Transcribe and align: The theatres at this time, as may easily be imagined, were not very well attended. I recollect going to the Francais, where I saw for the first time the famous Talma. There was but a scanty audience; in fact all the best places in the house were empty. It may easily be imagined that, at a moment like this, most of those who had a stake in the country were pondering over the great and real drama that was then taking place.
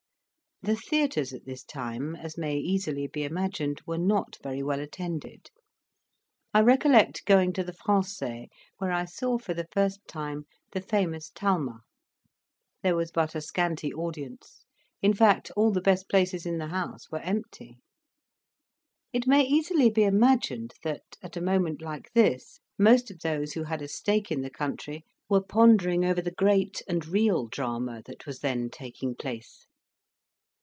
The 0.63 0.75
theatres 0.75 1.33
at 1.33 1.45
this 1.45 1.63
time, 1.63 2.15
as 2.15 2.37
may 2.37 2.55
easily 2.55 3.07
be 3.07 3.23
imagined, 3.23 3.81
were 3.87 3.97
not 3.97 4.37
very 4.43 4.61
well 4.61 4.79
attended. 4.79 5.49
I 6.53 6.61
recollect 6.61 7.25
going 7.25 7.51
to 7.53 7.63
the 7.63 7.73
Francais, 7.73 8.47
where 8.77 8.91
I 8.91 9.05
saw 9.05 9.39
for 9.39 9.55
the 9.55 9.65
first 9.71 10.01
time 10.07 10.45
the 10.71 10.79
famous 10.79 11.31
Talma. 11.31 11.81
There 12.83 12.95
was 12.95 13.09
but 13.09 13.33
a 13.33 13.41
scanty 13.41 13.91
audience; 13.91 14.63
in 15.01 15.15
fact 15.15 15.49
all 15.57 15.71
the 15.71 15.81
best 15.81 16.07
places 16.07 16.45
in 16.45 16.59
the 16.59 16.67
house 16.67 17.09
were 17.09 17.21
empty. 17.21 17.79
It 19.11 19.25
may 19.25 19.41
easily 19.41 19.89
be 19.89 20.03
imagined 20.03 20.75
that, 20.83 21.17
at 21.23 21.35
a 21.35 21.41
moment 21.41 21.81
like 21.81 22.11
this, 22.13 22.59
most 22.77 23.09
of 23.09 23.21
those 23.21 23.53
who 23.53 23.63
had 23.63 23.81
a 23.81 23.87
stake 23.87 24.31
in 24.31 24.41
the 24.41 24.51
country 24.51 25.05
were 25.27 25.41
pondering 25.41 26.05
over 26.05 26.21
the 26.21 26.29
great 26.29 26.83
and 26.87 27.03
real 27.07 27.47
drama 27.47 28.03
that 28.05 28.27
was 28.27 28.41
then 28.41 28.69
taking 28.69 29.15
place. 29.15 29.65